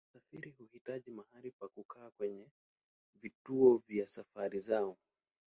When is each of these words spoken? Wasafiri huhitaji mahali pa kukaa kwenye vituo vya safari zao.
Wasafiri 0.13 0.51
huhitaji 0.51 1.11
mahali 1.11 1.51
pa 1.51 1.67
kukaa 1.67 2.09
kwenye 2.09 2.47
vituo 3.21 3.77
vya 3.87 4.07
safari 4.07 4.59
zao. 4.59 4.97